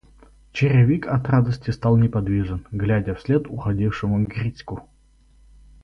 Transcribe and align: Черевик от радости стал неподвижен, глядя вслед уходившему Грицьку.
Черевик 0.51 1.05
от 1.09 1.29
радости 1.29 1.69
стал 1.69 1.95
неподвижен, 1.97 2.65
глядя 2.71 3.13
вслед 3.15 3.45
уходившему 3.47 4.23
Грицьку. 4.25 4.79